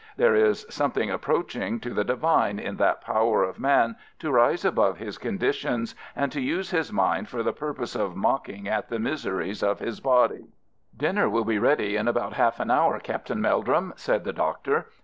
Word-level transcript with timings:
There 0.17 0.33
is 0.33 0.65
something 0.67 1.11
approaching 1.11 1.79
to 1.81 1.91
the 1.93 2.03
divine 2.03 2.57
in 2.57 2.77
that 2.77 3.01
power 3.01 3.43
of 3.43 3.59
man 3.59 3.97
to 4.17 4.31
rise 4.31 4.65
above 4.65 4.97
his 4.97 5.19
conditions 5.19 5.93
and 6.15 6.31
to 6.31 6.41
use 6.41 6.71
his 6.71 6.91
mind 6.91 7.29
for 7.29 7.43
the 7.43 7.53
purpose 7.53 7.93
of 7.95 8.15
mocking 8.15 8.67
at 8.67 8.89
the 8.89 8.97
miseries 8.97 9.61
of 9.61 9.77
his 9.77 9.99
body. 9.99 10.47
"Dinner 10.97 11.29
will 11.29 11.45
be 11.45 11.59
ready 11.59 11.97
in 11.97 12.07
about 12.07 12.33
half 12.33 12.59
an 12.59 12.71
hour, 12.71 12.99
Captain 12.99 13.39
Meldrum," 13.39 13.93
said 13.95 14.23
the 14.23 14.33
Doctor. 14.33 14.87